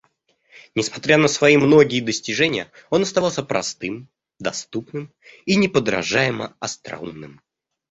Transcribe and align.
Несмотря 0.73 1.17
на 1.19 1.27
свои 1.27 1.57
многие 1.57 2.01
достижения, 2.01 2.71
он 2.89 3.03
оставался 3.03 3.43
простым, 3.43 4.09
доступным 4.39 5.13
и 5.45 5.55
неподражаемо 5.55 6.55
остроумным. 6.59 7.39